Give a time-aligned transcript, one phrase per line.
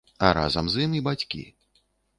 [0.27, 1.47] А разам з ім і бацькі.